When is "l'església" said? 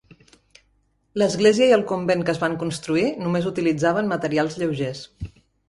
1.21-1.67